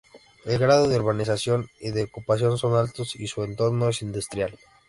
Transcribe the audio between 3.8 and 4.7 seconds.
es industrial.